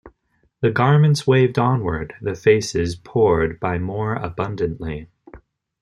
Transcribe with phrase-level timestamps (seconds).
[0.61, 5.09] The garments waved onward, the faces poured by more abundantly.